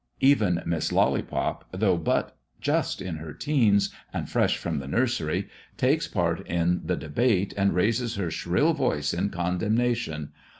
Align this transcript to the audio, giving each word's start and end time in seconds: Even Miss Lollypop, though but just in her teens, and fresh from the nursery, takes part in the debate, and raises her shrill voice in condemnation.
Even 0.21 0.63
Miss 0.65 0.89
Lollypop, 0.91 1.63
though 1.71 1.95
but 1.95 2.35
just 2.59 3.03
in 3.03 3.17
her 3.17 3.33
teens, 3.33 3.93
and 4.11 4.27
fresh 4.27 4.57
from 4.57 4.79
the 4.79 4.87
nursery, 4.87 5.47
takes 5.77 6.07
part 6.07 6.43
in 6.47 6.81
the 6.83 6.95
debate, 6.97 7.53
and 7.55 7.75
raises 7.75 8.15
her 8.15 8.31
shrill 8.31 8.73
voice 8.73 9.13
in 9.13 9.29
condemnation. 9.29 10.31